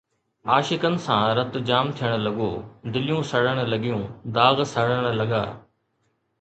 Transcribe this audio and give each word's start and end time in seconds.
عاشقن 0.51 0.95
سان 1.03 1.21
رت 1.39 1.57
جام 1.67 1.91
ٿيڻ 1.99 2.15
لڳو، 2.29 2.49
دليون 2.95 3.21
سڙڻ 3.33 3.57
لڳيون، 3.71 4.03
داغ 4.39 4.55
سڙڻ 4.75 5.01
لڳا 5.23 5.45